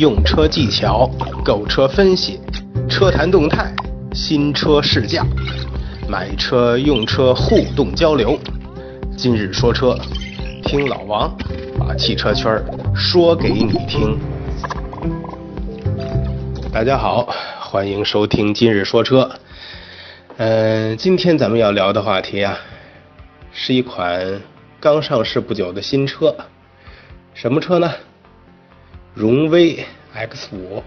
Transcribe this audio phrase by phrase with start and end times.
[0.00, 1.06] 用车技巧、
[1.44, 2.40] 购车分析、
[2.88, 3.70] 车坛动态、
[4.14, 5.26] 新车试驾，
[6.08, 8.38] 买车用车互动交流。
[9.14, 9.94] 今日说车，
[10.64, 11.36] 听老王
[11.78, 12.64] 把汽车圈
[12.96, 14.18] 说给你听。
[16.72, 17.28] 大家好，
[17.60, 19.30] 欢迎收听今日说车。
[20.38, 22.58] 嗯，今天咱们要聊的话题啊，
[23.52, 24.40] 是一款
[24.80, 26.34] 刚上市不久的新车。
[27.34, 27.92] 什么车呢？
[29.20, 29.84] 荣威
[30.16, 30.82] X5。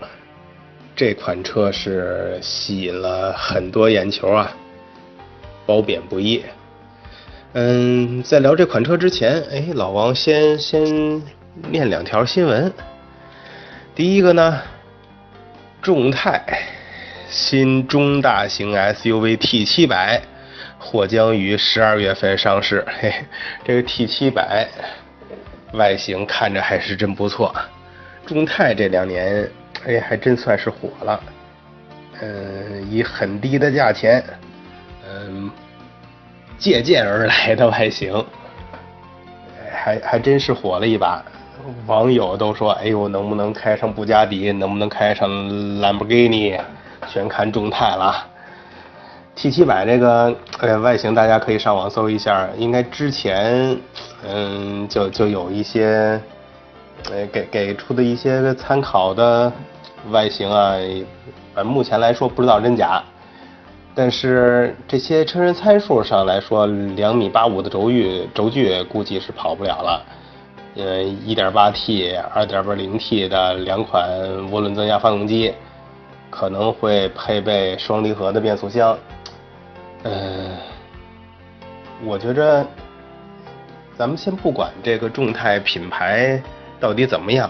[0.96, 4.52] 这款车是吸引了很多眼球啊，
[5.68, 6.44] 褒贬不一。
[7.54, 11.22] 嗯，在聊这款车之前，哎，老王先先
[11.70, 12.74] 念两条新闻。
[13.94, 14.60] 第一个呢，
[15.80, 16.44] 众泰
[17.30, 20.22] 新中大型 SUV T700
[20.80, 22.84] 或将于十二月份上市。
[23.00, 23.14] 嘿，
[23.64, 24.66] 这个 T700
[25.74, 27.54] 外形看着还是真不错。
[28.26, 29.50] 众泰这两年，
[29.86, 31.20] 哎，还真算是火了。
[32.22, 34.24] 嗯，以很低的价钱，
[35.10, 35.52] 嗯。
[36.60, 38.26] 借鉴而来的外形，
[39.70, 41.22] 还还真是火了一把。
[41.88, 44.50] 网友都说：“哎呦，能不能开上布加迪？
[44.54, 46.58] 能不能开上兰博基尼？
[47.10, 48.26] 全看众泰了。
[49.36, 52.48] ”T700 这个呃外形，大家可以上网搜一下。
[52.56, 53.78] 应该之前
[54.26, 56.18] 嗯就就有一些
[57.12, 59.52] 呃给给出的一些参考的
[60.12, 60.76] 外形啊，
[61.56, 63.04] 呃目前来说不知道真假。
[63.96, 70.06] 但是这些车身参数上来说，两米八五的轴距，轴距估计是跑不了了。
[70.76, 74.10] 呃，一点八 T、二点八零 T 的两款
[74.50, 75.54] 涡轮增压发动机，
[76.32, 78.98] 可能会配备双离合的变速箱。
[80.02, 80.58] 嗯，
[82.04, 82.66] 我觉着，
[83.96, 86.42] 咱们先不管这个众泰品牌
[86.84, 87.50] 到底怎么样。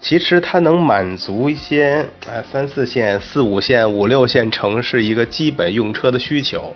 [0.00, 6.74] 其实它能满足一些啊三四线、四五线、五六线城市一个基本用车的需求。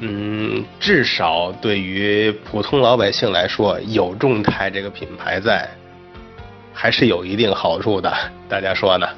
[0.00, 5.68] 嗯，至少对于普通老百姓来说，有众泰这个品牌在，
[6.72, 8.12] 还是有一定好处的。
[8.48, 9.08] 大家说呢？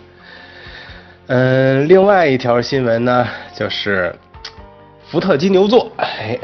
[1.29, 4.15] 嗯，另外一条新闻呢，就是
[5.09, 6.39] 福特金牛座，哎，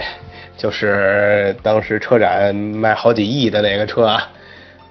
[0.57, 4.31] 就是当时车展卖好几亿的那个车啊。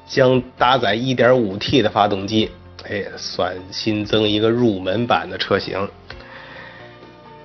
[0.08, 2.52] 将搭载 1.5T 的发动机，
[2.90, 5.88] 哎，算新增一个入门版的车型。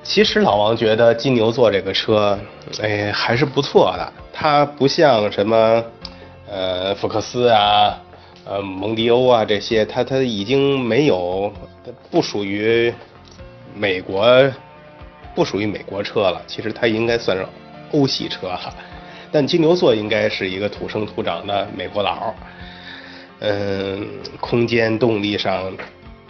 [0.03, 2.39] 其实老王觉得金牛座这个车，
[2.83, 4.13] 哎，还是不错的。
[4.33, 5.85] 它不像什么，
[6.49, 7.99] 呃，福克斯啊，
[8.47, 11.53] 呃，蒙迪欧啊这些，它它已经没有，
[12.11, 12.93] 不属于
[13.75, 14.27] 美国，
[15.35, 16.41] 不属于美国车了。
[16.47, 17.47] 其实它应该算是
[17.93, 18.75] 欧系车了。
[19.33, 22.35] 但金牛座应该是一个土生土长的美国佬，
[23.41, 24.07] 嗯，
[24.41, 25.73] 空间动力上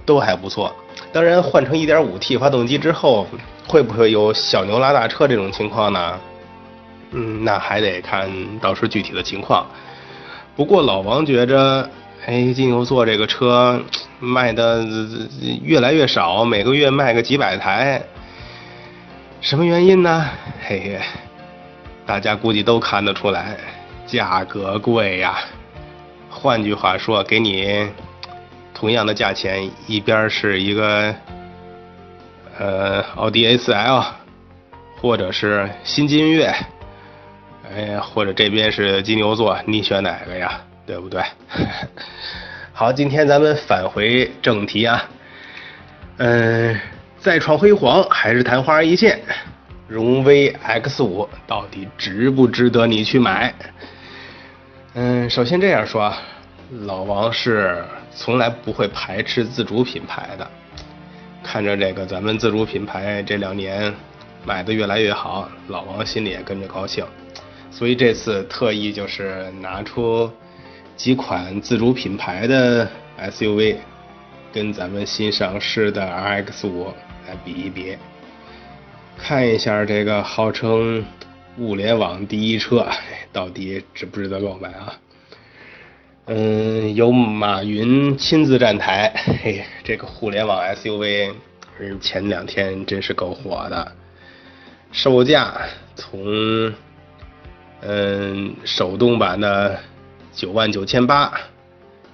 [0.04, 0.74] 都还不错。
[1.12, 3.26] 当然，换成 1.5T 发动机之后，
[3.66, 6.20] 会不会有小牛拉大车这种情况呢？
[7.12, 8.30] 嗯，那还得看
[8.60, 9.66] 到时具体的情况。
[10.54, 11.88] 不过老王觉着，
[12.26, 13.80] 哎，金牛座这个车
[14.18, 14.86] 卖的
[15.62, 18.02] 越来越少，每个月卖个几百台，
[19.40, 20.26] 什么原因呢？
[20.62, 21.00] 嘿嘿。
[22.10, 23.56] 大家估计都看得出来，
[24.04, 25.38] 价格贵呀。
[26.28, 27.88] 换句话说，给你
[28.74, 31.14] 同样的价钱，一边是一个
[32.58, 34.04] 呃奥迪 A4L，
[35.00, 36.52] 或者是新金悦，
[37.72, 40.60] 哎，或者这边是金牛座，你选哪个呀？
[40.84, 41.22] 对不对？
[42.74, 45.08] 好，今天咱们返回正题啊。
[46.16, 46.76] 嗯，
[47.20, 49.20] 再创辉煌，还是昙花一现。
[49.90, 53.52] 荣威 X5 到底值不值得你去买？
[54.94, 56.16] 嗯，首先这样说啊，
[56.82, 57.84] 老王是
[58.14, 60.48] 从来不会排斥自主品牌的。
[61.42, 63.92] 看着这个咱们自主品牌这两年
[64.44, 67.04] 卖的越来越好，老王心里也跟着高兴。
[67.72, 70.30] 所以这次特意就是拿出
[70.94, 72.88] 几款自主品牌的
[73.18, 73.78] SUV，
[74.52, 76.86] 跟咱们新上市的 RX5
[77.26, 77.96] 来比一比。
[79.22, 81.04] 看一下这个号称
[81.58, 82.88] 物联网第一车，
[83.32, 84.94] 到底值不值得购买啊？
[86.26, 89.12] 嗯，由马云亲自站台，
[89.42, 91.32] 嘿，这个互联网 SUV
[92.00, 93.92] 前两天真是够火的，
[94.90, 95.60] 售价
[95.94, 96.72] 从
[97.82, 99.78] 嗯手动版的
[100.32, 101.32] 九万九千八，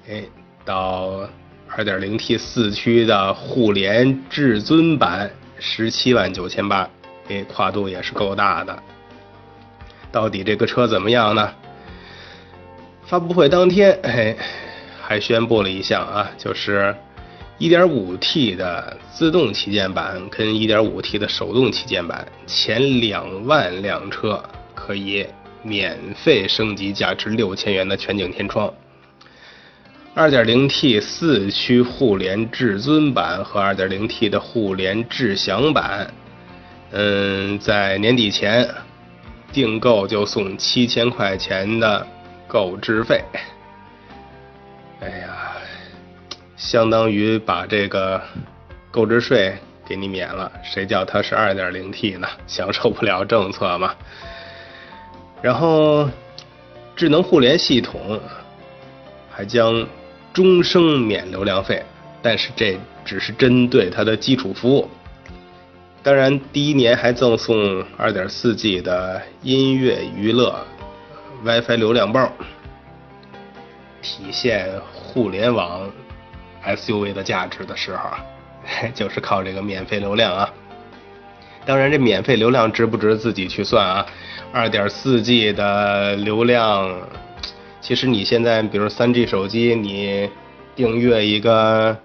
[0.08, 0.22] 哎，
[0.64, 1.26] 到
[1.68, 6.90] 二点零 T 四驱的互联至尊版十七万九千八。
[7.28, 8.82] 哎，跨度也是够大的。
[10.12, 11.50] 到底这个车怎么样呢？
[13.04, 14.36] 发布会当天，哎，
[15.00, 16.92] 还宣布了一项啊，就是
[17.60, 24.42] 1.5T 的自动旗舰版跟 1.5T 的手动旗舰版前两万辆车
[24.74, 25.24] 可以
[25.62, 28.72] 免费升级价值六千元的全景天窗。
[30.16, 36.12] 2.0T 四驱互联至尊版和 2.0T 的互联智享版，
[36.92, 38.68] 嗯，在年底前
[39.52, 42.06] 订购就送七千块钱的
[42.46, 43.22] 购置费。
[45.00, 45.56] 哎呀，
[46.56, 48.22] 相当于把这个
[48.90, 49.56] 购置税
[49.86, 52.28] 给你免了，谁叫它是 2.0T 呢？
[52.46, 53.94] 享受不了政策嘛。
[55.42, 56.08] 然后，
[56.94, 58.20] 智能互联系统
[59.30, 59.86] 还将。
[60.36, 61.82] 终生免流量费，
[62.20, 64.86] 但是这只是针对它的基础服务。
[66.06, 67.56] 当然，第一年还赠送
[67.98, 70.54] 2.4G 的音乐娱乐
[71.42, 72.30] WiFi 流量包，
[74.00, 75.90] 体现互联网
[76.64, 78.10] SUV 的价值的时候，
[78.94, 80.48] 就是靠这个免费流量啊。
[81.64, 84.06] 当然，这免费流量值不值自己去算啊。
[84.54, 87.00] 2.4G 的流量。
[87.80, 90.30] 其实你现在，比如三 G 手机，你
[90.76, 91.98] 订阅一个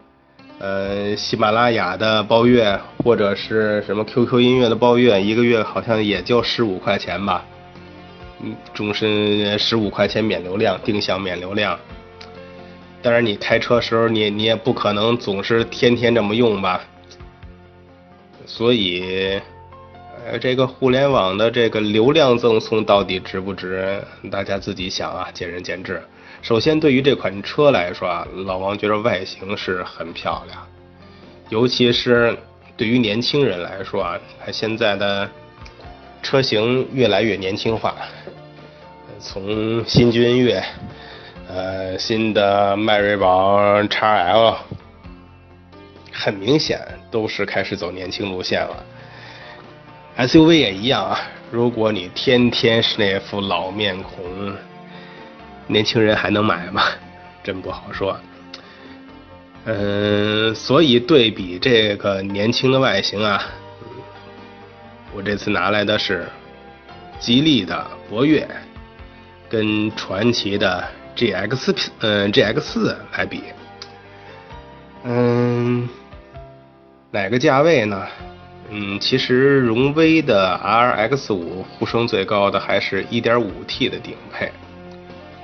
[0.61, 7.43] 呃喜马拉雅的包月，或者是什么 QQ 音乐的包月，一个月好像也就十五块钱吧。
[8.43, 11.79] 嗯，终身十五块钱免流量，定向免流量。
[13.01, 16.83] 当然，你开车时候，你你也不可能总是天天这么用吧。
[18.45, 19.41] 所以。
[20.23, 23.99] 呃，这个互联网的这个流量赠送到底值不值？
[24.29, 25.99] 大家自己想啊，见仁见智。
[26.41, 30.67] 首先，对于这款车来说啊，老王觉得外形是很漂亮，
[31.49, 32.35] 尤其是
[32.75, 34.19] 对于年轻人来说啊，
[34.51, 35.29] 现在的
[36.23, 37.95] 车型越来越年轻化，
[39.21, 40.63] 从新君越，
[41.47, 44.55] 呃，新的迈锐宝 XL，
[46.11, 48.83] 很明显都是开始走年轻路线了。
[50.17, 51.21] SUV 也一样啊，
[51.51, 54.53] 如果你天天是那副老面孔，
[55.67, 56.83] 年轻人还能买吗？
[57.43, 58.19] 真不好说。
[59.65, 63.43] 嗯，所以对比这个年轻的外形啊，
[65.13, 66.27] 我这次拿来的是
[67.19, 68.47] 吉利的博越，
[69.47, 70.83] 跟传祺的
[71.15, 73.43] GX 嗯 GX 来比，
[75.03, 75.87] 嗯，
[77.11, 78.07] 哪个价位呢？
[78.71, 84.51] 嗯，其实荣威的 RX 五呼声最高的还是一点五 T 的顶配，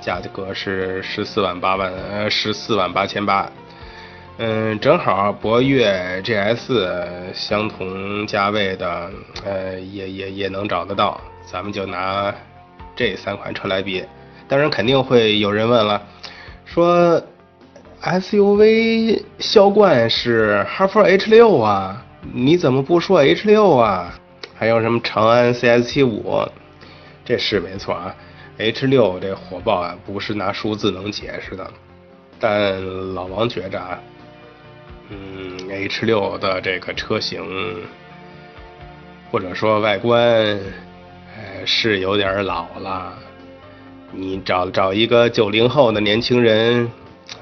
[0.00, 3.50] 价格是十四万八万，呃，十四万八千八。
[4.38, 9.10] 嗯，正好博越 GS 相同价位的，
[9.44, 11.20] 呃，也也也能找得到。
[11.44, 12.32] 咱们就拿
[12.94, 14.04] 这三款车来比，
[14.46, 16.00] 当然肯定会有人问了，
[16.64, 17.20] 说
[18.02, 22.04] SUV 销冠是哈弗 H 六啊。
[22.32, 24.12] 你怎么不说 H 六啊？
[24.56, 26.46] 还有什么长安 CS 七五？
[27.24, 28.14] 这是没错啊
[28.58, 31.70] ，H 六这火爆啊，不是拿数字能解释的。
[32.38, 33.98] 但老王觉着啊，
[35.08, 37.82] 嗯，H 六的这个车型
[39.30, 40.20] 或者说外观，
[41.36, 43.16] 哎，是有点老了。
[44.12, 46.90] 你找找一个九零后的年轻人，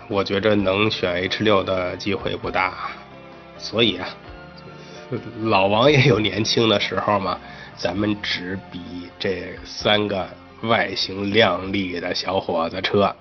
[0.08, 2.90] 我觉着能选 H 六的机会不大。
[3.58, 4.08] 所以啊。
[5.42, 7.38] 老王也有年轻的时候嘛，
[7.76, 10.26] 咱们只比这三个
[10.68, 13.14] 外形靓丽的小伙子车，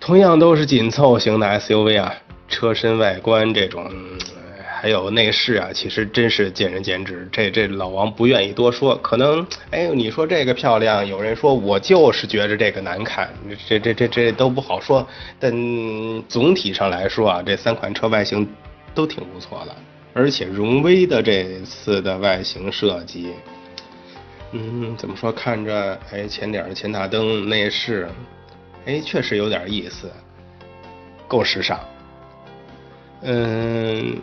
[0.00, 2.14] 同样都是紧凑型的 SUV 啊，
[2.48, 3.90] 车身外观这种，
[4.80, 7.28] 还有内饰啊，其实真是见仁见智。
[7.30, 13.32] 这这老王不愿意多说，可能哎，你说这个漂亮，有人说我就是觉着这个难看，
[13.68, 15.06] 这这这这都不好说。
[15.38, 15.52] 但
[16.28, 18.48] 总体上来说啊，这三款车外形
[18.94, 19.76] 都挺不错的。
[20.14, 23.30] 而且荣威的这次的外形设计，
[24.52, 25.32] 嗯，怎么说？
[25.32, 28.08] 看着，哎，前脸的前大灯，内饰，
[28.84, 30.10] 哎，确实有点意思，
[31.26, 31.80] 够时尚。
[33.22, 34.16] 嗯，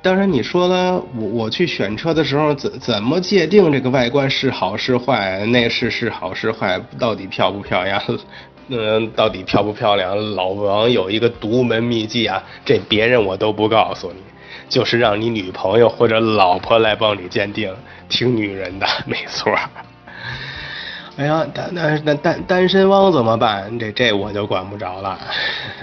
[0.00, 8.02] 当然你说了，我我去选车的时候，怎怎么界定这个外观是好是坏，内饰是好是坏，到底漂不漂亮？
[8.68, 10.16] 嗯，到底漂不漂亮？
[10.34, 14.20] 老王有一个独门秘籍啊，这别人我都不告诉你。
[14.68, 17.74] 就是让你女朋友或者老婆来帮你鉴定，
[18.08, 19.56] 听女人的，没错。
[21.16, 23.78] 哎呀，单那那单单身汪怎么办？
[23.78, 25.18] 这这我就管不着了。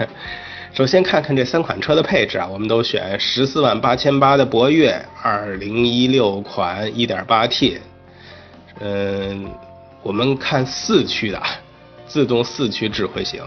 [0.72, 7.80] 首先看看这三款车的配置啊，我们都选十四万八千八的博越，二零一六款一点八 T。
[8.80, 9.50] 嗯，
[10.02, 11.40] 我们看四驱的，
[12.06, 13.40] 自动四驱智慧型。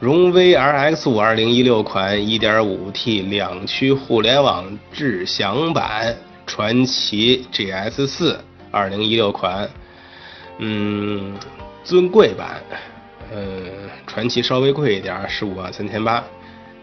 [0.00, 6.16] 荣威 RX 五二零一六款 1.5T 两驱互联网智享版，
[6.46, 9.68] 传祺 GS 四二零一六款，
[10.56, 11.36] 嗯，
[11.84, 12.62] 尊贵版，
[13.30, 13.62] 嗯，
[14.06, 16.24] 传祺稍微贵一点，十五万三千八。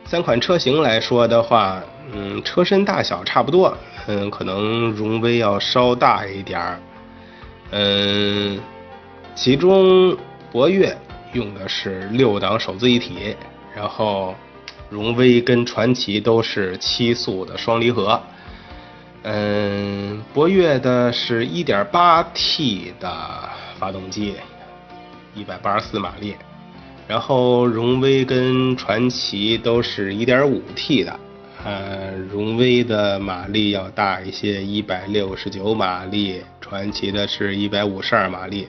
[0.05, 1.81] 三款车型来说的话，
[2.13, 6.79] 嗯，车身大小差不多，嗯，可能荣威要稍大一点儿，
[7.71, 8.59] 嗯，
[9.33, 10.15] 其中
[10.51, 10.95] 博越。
[11.33, 13.35] 用的是六档手自一体，
[13.75, 14.33] 然后
[14.89, 18.21] 荣威跟传祺都是七速的双离合，
[19.23, 23.09] 嗯，博越的是一点八 T 的
[23.77, 24.35] 发动机，
[25.35, 26.35] 一百八十四马力，
[27.07, 31.19] 然后荣威跟传祺都是一点五 T 的，
[31.65, 38.67] 呃，荣威的马力要大一些，一百六十九马力，传祺的是一百五十二马力。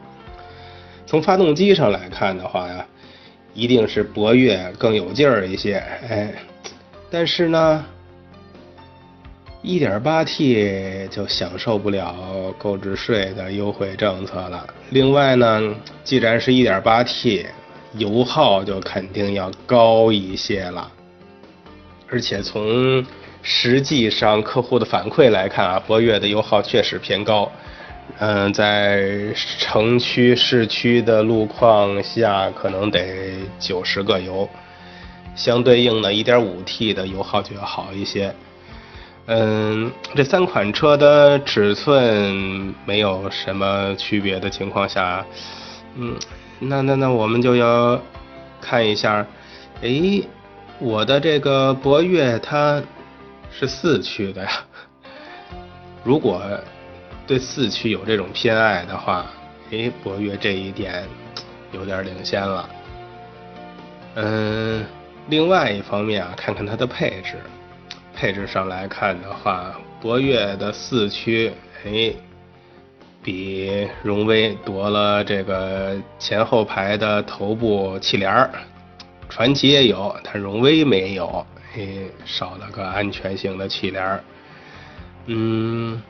[1.08, 2.84] 从发动机上来看的话呀，
[3.54, 6.30] 一定是博越更有劲儿一些，哎，
[7.10, 7.82] 但是呢
[9.64, 14.66] ，1.8T 就享受不了购置税的优惠政策了。
[14.90, 15.74] 另外呢，
[16.04, 17.46] 既然是一点八 T，
[17.94, 20.92] 油耗就肯定要高一些了。
[22.10, 23.02] 而且从
[23.40, 27.50] 实际上客户的反馈来看啊，博越的油耗确实偏高。
[28.16, 34.48] 嗯，在城区、市区的路况下，可能得九十个油，
[35.36, 38.34] 相对应的 1.5T 的油耗就要好一些。
[39.26, 45.24] 嗯，这三款车的尺寸没有什么区别的情况下，
[45.94, 46.16] 嗯，
[46.58, 48.00] 那那那我们就要
[48.60, 49.24] 看一下，
[49.82, 50.22] 哎，
[50.80, 52.82] 我的这个博越它
[53.52, 54.50] 是四驱的呀，
[56.02, 56.42] 如果。
[57.28, 59.26] 对四驱有这种偏爱的话，
[59.70, 61.06] 哎，博越这一点
[61.72, 62.70] 有点领先了。
[64.14, 64.82] 嗯，
[65.28, 67.36] 另外一方面啊，看看它的配置，
[68.14, 71.52] 配置上来看的话，博越的四驱，
[71.84, 72.14] 哎，
[73.22, 78.50] 比荣威多了这个前后排的头部气帘儿，
[79.28, 81.44] 传祺也有，但荣威没有，
[81.76, 81.86] 哎，
[82.24, 84.24] 少了个安全性的气帘儿。
[85.26, 86.02] 嗯。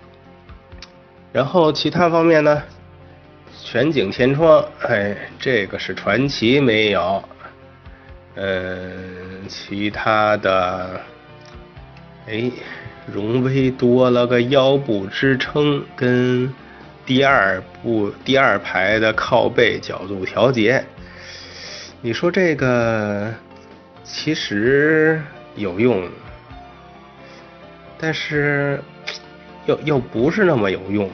[1.38, 2.60] 然后其他方面呢？
[3.62, 7.22] 全景天窗，哎，这个是传奇没有。
[8.34, 11.00] 嗯，其他的，
[12.26, 12.50] 哎，
[13.06, 16.52] 荣威多了个腰部支撑跟
[17.06, 20.84] 第二部第二排的靠背角度调节。
[22.00, 23.32] 你说这个
[24.02, 25.22] 其实
[25.54, 26.02] 有用，
[27.96, 28.82] 但是。
[29.68, 31.10] 又又不是那么有用，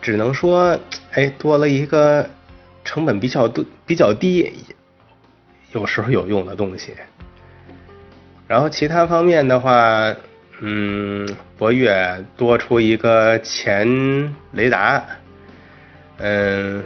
[0.00, 0.78] 只能说，
[1.10, 2.30] 哎，多了一个
[2.84, 4.52] 成本比较多、比较低，
[5.72, 6.94] 有时候有用的东西。
[8.46, 10.14] 然后其他方面的话，
[10.60, 15.02] 嗯，博越多出一个前雷达，
[16.18, 16.84] 嗯，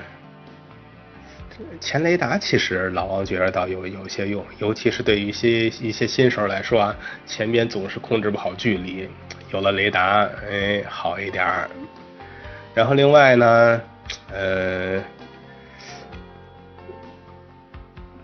[1.81, 9.09] 前雷达其实老王觉得倒有有些用，尤其是对于一些一些新手来说啊，前边总是控制不好距离。
[9.53, 11.69] 有了雷达，哎，好一点儿。
[12.73, 13.81] 然后另外呢，
[14.33, 15.03] 呃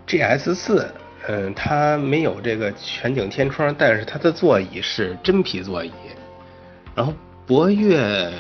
[0.07, 0.89] ，GS 四，
[1.27, 5.93] 嗯，它没有这个全景天窗，但是它的座椅是真皮座椅。
[6.95, 7.13] 然后
[7.45, 8.31] 博越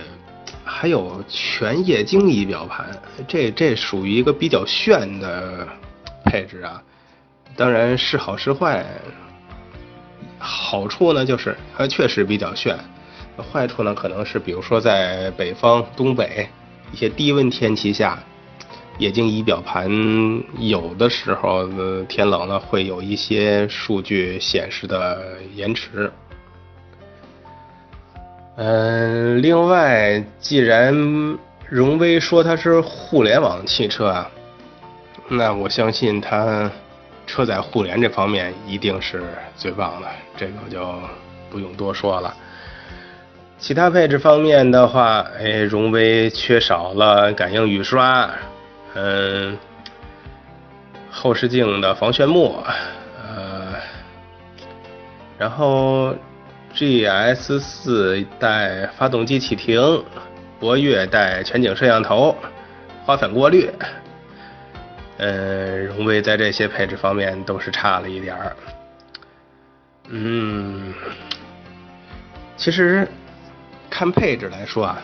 [0.69, 2.87] 还有全液晶仪表盘，
[3.29, 5.67] 这这属于一个比较炫的
[6.25, 6.83] 配置啊。
[7.57, 8.85] 当然是好是坏。
[10.39, 12.77] 好处呢，就是它确实比较炫；
[13.51, 16.47] 坏处呢，可能是比如说在北方、东北
[16.93, 18.19] 一些低温天气下，
[18.99, 19.89] 液晶仪表盘
[20.59, 21.67] 有的时候
[22.05, 26.13] 天冷了会有一些数据显示的延迟。
[28.57, 30.93] 嗯，另外，既然
[31.69, 34.31] 荣威说它是互联网汽车啊，
[35.29, 36.71] 那我相信它。
[37.29, 39.21] 车载互联这方面一定是
[39.57, 40.95] 最棒的，这个就
[41.51, 42.33] 不用多说了。
[43.59, 48.31] 其他配置方面的话，哎，荣威缺少了感应雨刷，
[48.95, 49.59] 嗯，
[51.11, 52.63] 后视镜的防眩目，
[53.27, 53.73] 呃，
[55.37, 56.15] 然后
[56.77, 60.05] GS 四带发动机启停，
[60.61, 62.37] 博越带全景摄像头，
[63.07, 63.71] 花粉过滤。
[65.17, 68.57] 呃，荣威在这些配置方面都是差了一点儿。
[70.09, 70.93] 嗯，
[72.59, 73.09] 其实
[73.89, 75.03] 看配置来说啊，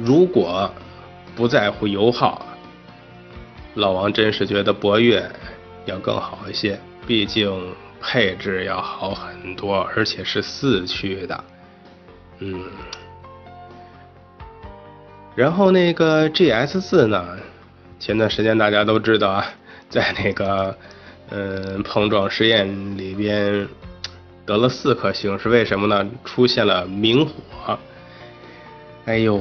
[0.00, 0.72] 如果
[1.34, 2.46] 不在乎油耗，
[3.74, 5.28] 老王真是觉得博越
[5.86, 11.44] 要更好一些，毕竟配置要好很多，而且是四驱的，
[12.40, 12.64] 嗯。
[15.34, 17.38] 然后那个 GS 四呢，
[17.98, 19.46] 前段时间大家都知道啊，
[19.88, 20.76] 在那个
[21.30, 23.66] 嗯碰撞实验里边
[24.44, 26.06] 得了四颗星，是为什么呢？
[26.24, 27.78] 出现了明火，
[29.06, 29.40] 哎呦，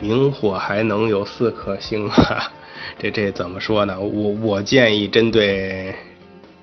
[0.00, 2.52] 明火还能有四颗星啊？
[2.98, 3.98] 这这怎么说呢？
[3.98, 5.94] 我我建议针对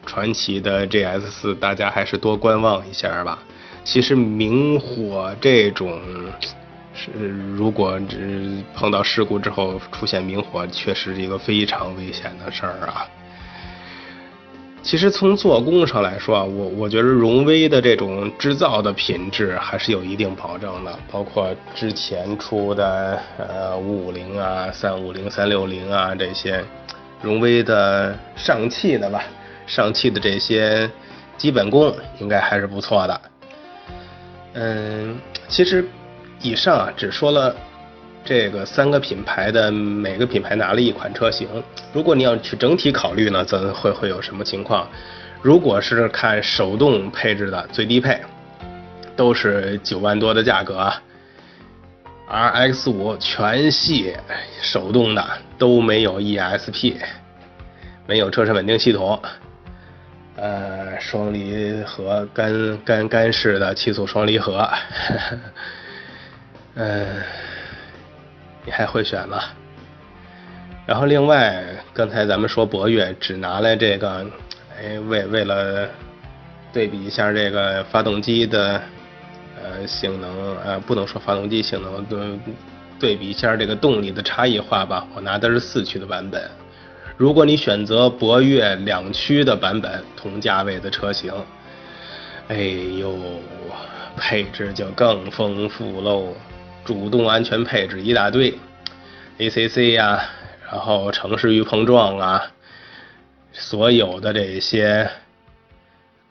[0.10, 3.38] 传奇的 GS 四，大家还是多观望一下吧。
[3.84, 6.02] 其实明火这种。
[7.02, 7.12] 是，
[7.56, 13.08] 如果只碰到事故之后出现明火，确实是一个非常危险的事儿啊。
[14.82, 26.62] 其实从做工上来说啊，我我觉得荣威的这种制造的品质还是有一定保证的，包括之前出的呃五五零啊、三五零、三六零啊这些，
[27.22, 29.24] 荣威的上汽的吧，
[29.70, 30.92] 上汽的这些
[31.38, 33.22] 基本功应该还是不错的。
[34.56, 35.88] 嗯，其实。
[36.42, 37.54] 以上啊，只说了
[38.24, 41.46] 这个三个品牌的每个品牌拿了一款车型。
[41.92, 44.88] 如果你要去整体考虑呢，则会会有什么情况？
[45.42, 48.22] 如果是看手动配置的最低配，
[49.18, 50.90] 都是九万多的价格。
[52.32, 54.16] RX 五全系
[54.62, 56.96] 手动的都没有 ESP，
[58.08, 59.22] 没有车身稳定系统，
[60.42, 64.66] 呃，双离合干干干式的七速双离合。
[66.76, 67.22] 嗯，
[68.64, 69.44] 你还会选吗？
[70.86, 74.26] 然后另外，刚才咱们说博越只拿来这个，
[74.80, 75.88] 哎，为为了
[76.72, 78.82] 对比一下这个发动机的
[79.62, 82.40] 呃性能，呃，不能说发动机性能，对
[82.98, 85.06] 对比一下这个动力的差异化吧。
[85.14, 86.50] 我拿的是四驱的版本。
[87.20, 91.34] 如果你选择博越两驱的版本，同价位的车型，
[92.48, 92.56] 哎
[92.98, 93.14] 呦，
[94.16, 96.34] 配置就更丰富喽。
[96.86, 98.58] 主动安全配置一大堆
[99.38, 100.30] ，ACC 呀，
[100.72, 102.42] 然后城市预碰撞啊，
[103.52, 105.12] 所有的这些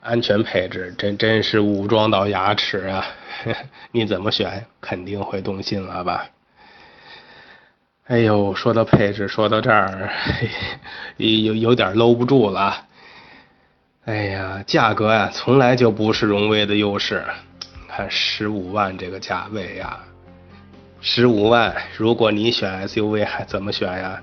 [0.01, 3.05] 安全配置，真真是武装到牙齿啊！
[3.93, 6.27] 你怎么选，肯定会动心了吧？
[8.09, 10.09] 哎呦，说到配置，说到这儿，
[11.17, 12.75] 有有点搂不住了。
[14.05, 17.23] 哎呀，价格呀，从来就不是荣威的优势。
[17.87, 19.99] 看十五万这个价位呀。
[21.01, 24.19] 十五万，如果你选 SUV 还怎么选呀？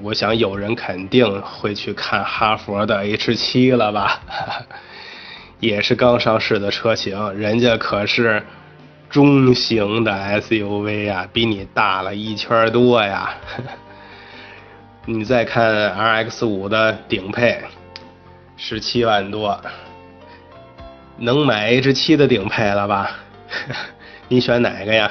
[0.00, 4.22] 我想有人肯定会去看哈佛的 H 七了吧，
[5.60, 8.42] 也是刚上市的车型，人家可是
[9.10, 13.34] 中型的 SUV 啊，比你大了一圈多呀。
[15.06, 17.62] 你再看 RX 五的顶配，
[18.56, 19.58] 十七万多，
[21.16, 23.12] 能买 H 七的顶配了吧？
[24.28, 25.10] 你选哪个呀？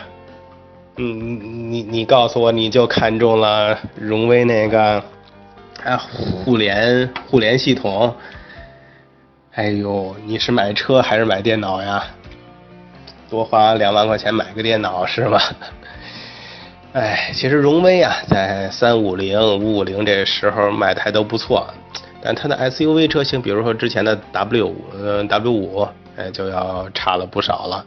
[0.98, 5.04] 嗯，你你告诉我，你就看中了荣威那个
[5.84, 8.16] 啊互联互联系统？
[9.54, 12.04] 哎呦，你是买车还是买电脑呀？
[13.30, 15.40] 多花两万块钱买个电脑是吗？
[16.94, 21.68] 哎，其实荣威啊，在三五零、五五零这时候卖的还都不错，
[22.22, 27.86] 但它的 SUV 车型，比如说之前的 W 五、嗯 W 五，哎，就要差了不少了。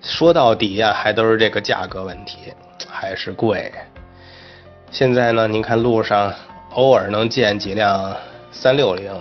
[0.00, 2.52] 说到底呀，还都是这个价格问题，
[2.88, 3.70] 还是贵。
[4.90, 6.34] 现在呢，您看路上
[6.74, 8.16] 偶尔能见几辆
[8.50, 9.12] 三六零，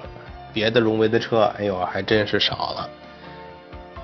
[0.52, 2.90] 别的荣威的车，哎呦，还真是少了。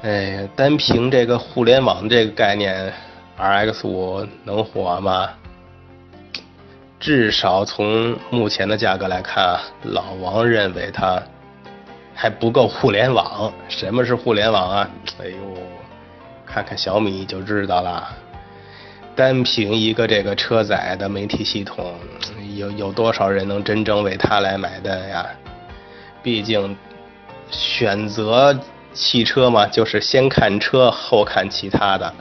[0.03, 2.93] 哎，单凭这个互联网这个概念
[3.37, 5.29] ，RX 五能火吗？
[6.99, 11.21] 至少从目前的价格来看，老王认为它
[12.13, 13.51] 还不够互联网。
[13.67, 14.89] 什么是互联网啊？
[15.19, 15.37] 哎呦！
[16.45, 18.07] 看看小米就知道了，
[19.15, 21.93] 单凭一个这个车载的媒体系统，
[22.55, 25.25] 有有多少人能真正为它来买单呀？
[26.23, 26.75] 毕竟
[27.49, 28.57] 选择
[28.97, 32.13] 汽车嘛，就是先看车后看其他的。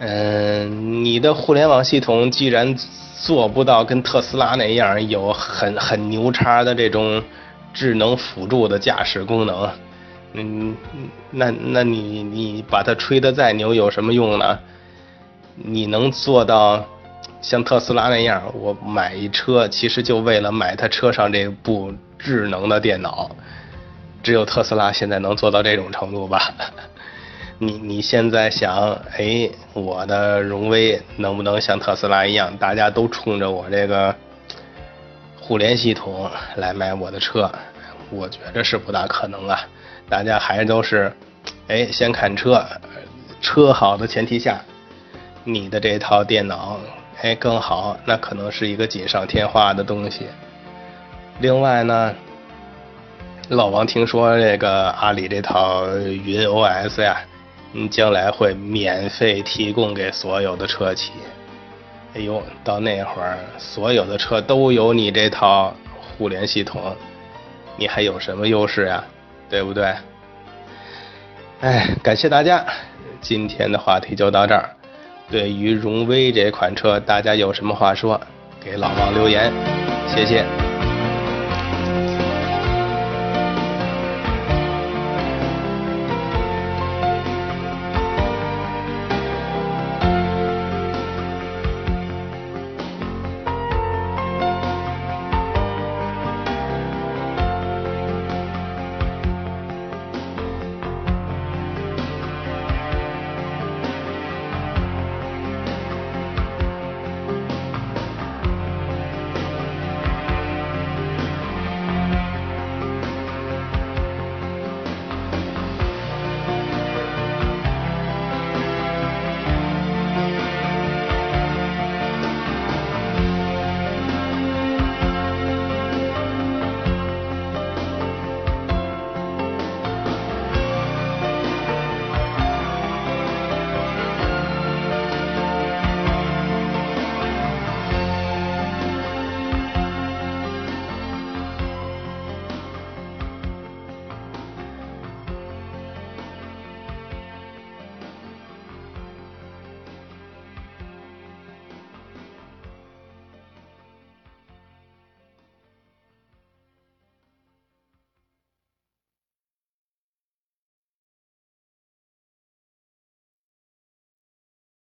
[0.00, 2.76] 嗯，你的互联网系统既然
[3.20, 7.22] 做不到跟特斯拉那样有很很牛叉的这种
[7.72, 9.70] 智能辅助的驾驶功能。
[10.32, 10.74] 嗯，
[11.30, 14.58] 那那你你把它吹得再牛有什么用呢？
[15.56, 16.82] 你能做到
[17.42, 23.30] 像特斯拉那样，我买一车其实就为了买它车上这部智能的电脑，
[24.22, 26.52] 只有特斯拉现在能做到这种程度吧？
[27.58, 34.14] 你你现在想，哎，我的荣威能不能像特斯拉一样，大家都冲着我这个
[35.38, 37.52] 互联系统来买我的车，
[38.10, 39.60] 我觉着是不大可能啊。
[40.08, 41.12] 大家还都是，
[41.68, 42.64] 哎，先看车，
[43.42, 44.60] 车好的前提下，
[45.44, 46.80] 你的这套电脑，
[47.20, 50.26] 哎，更好，那可能是一个锦上添花的东西。
[51.40, 52.14] 另外呢，
[53.50, 57.20] 老王听说这个阿里这套云 OS 呀，
[57.72, 61.10] 嗯将来会免费提供给所有的车企。
[62.14, 65.74] 哎呦，到那会儿，所有的车都有你这套
[66.16, 66.94] 互联系统，
[67.76, 69.02] 你还有什么优势呀？
[69.48, 69.92] 对不对？
[71.60, 72.64] 哎，感谢大家，
[73.20, 74.70] 今天的话题就到这儿。
[75.28, 78.20] 对于荣威这款车，大家有什么话说，
[78.64, 79.52] 给老王留言，
[80.06, 80.69] 谢谢。